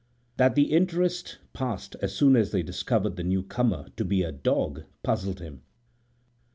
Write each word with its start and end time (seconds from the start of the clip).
That 0.37 0.55
the 0.55 0.71
interest 0.71 1.37
passed 1.53 1.95
as 2.01 2.11
soon 2.15 2.35
as 2.35 2.49
they 2.49 2.63
discovered 2.63 3.17
the 3.17 3.23
new 3.23 3.43
comer 3.43 3.89
to 3.97 4.03
be 4.03 4.23
a 4.23 4.31
dog 4.31 4.85
puzzled 5.03 5.39
him. 5.39 5.61